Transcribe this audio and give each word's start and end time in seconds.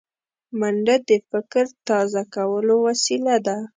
منډه 0.59 0.95
د 1.07 1.09
فکر 1.29 1.65
تازه 1.87 2.23
کولو 2.35 2.75
وسیله 2.87 3.35
ده 3.45 3.57